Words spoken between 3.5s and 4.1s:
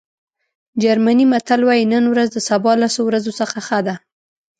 ښه ده.